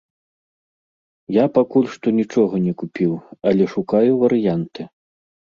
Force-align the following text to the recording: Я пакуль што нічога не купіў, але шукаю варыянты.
Я 1.35 1.43
пакуль 1.57 1.85
што 1.97 2.07
нічога 2.21 2.63
не 2.65 2.73
купіў, 2.79 3.13
але 3.51 3.71
шукаю 3.75 4.11
варыянты. 4.25 4.81